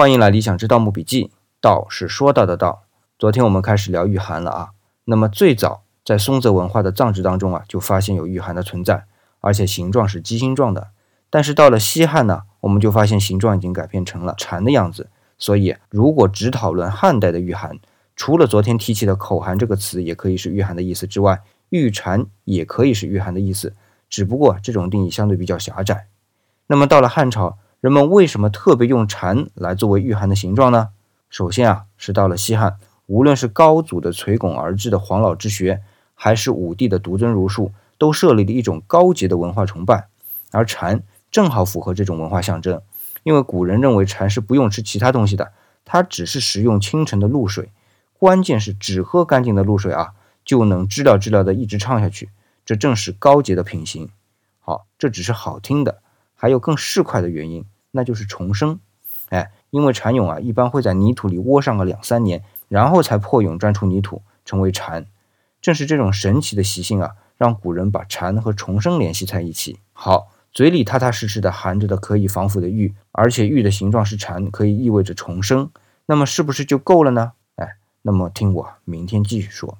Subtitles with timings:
[0.00, 1.30] 欢迎来理想之盗墓笔记，
[1.60, 2.84] 道是说到的道。
[3.18, 4.70] 昨天我们开始聊玉函了啊。
[5.04, 9.04] 那么最早在松泽文化的葬制当中啊，就发现有玉函的存在，
[9.40, 10.88] 而且形状是鸡心状的。
[11.28, 15.10] 但是到了西汉呢，我们就发现形状已经改变成了蝉的样子。
[15.36, 17.78] 所以如果只讨论汉代的玉函，
[18.16, 23.74] 除了昨天提起的口函这个词也可以是玉函的意思之外，玉蝉也可以是玉函的意思，
[24.08, 26.06] 只不过这种定义相对比较狭窄。
[26.68, 27.58] 那么到了汉朝。
[27.80, 30.90] 人们为什么特别用蝉来作为御寒的形状呢？
[31.30, 32.76] 首先啊，是到了西汉，
[33.06, 35.80] 无论是高祖的垂拱而治的黄老之学，
[36.14, 40.08] 还是武帝的独尊儒术，都设立了一种高洁的文化崇拜，
[40.50, 42.82] 而蝉正好符合这种文化象征。
[43.22, 45.52] 因为古人认为蝉是不用吃其他东西的，
[45.86, 47.72] 它只是食用清晨的露水，
[48.18, 50.12] 关键是只喝干净的露水啊，
[50.44, 52.28] 就能知了知了的一直唱下去，
[52.66, 54.10] 这正是高洁的品行。
[54.58, 56.02] 好，这只是好听的。
[56.40, 58.80] 还有更市侩的原因，那就是重生。
[59.28, 65.04] 哎，因为蚕蛹啊，一般会在泥土里窝上个两三年，然后才破蛹钻出泥土，成为蚕。
[65.60, 69.80] 正是这种神奇的习性啊，让古人把蝉和重生联系在一起。
[69.92, 75.70] 好，嘴里踏踏实实的含着的可以防腐的玉，而且玉的形状是蝉，可以意味着重生。
[76.06, 77.32] 那么是不是就够了呢？
[77.56, 79.76] 哎，那么听我明天继续说。